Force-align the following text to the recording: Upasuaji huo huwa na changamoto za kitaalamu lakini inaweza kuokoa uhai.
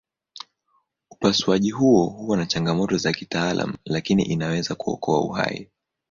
Upasuaji 1.11 1.69
huo 1.71 2.05
huwa 2.05 2.37
na 2.37 2.45
changamoto 2.45 2.97
za 2.97 3.11
kitaalamu 3.13 3.73
lakini 3.85 4.23
inaweza 4.23 4.75
kuokoa 4.75 5.21
uhai. 5.21 5.69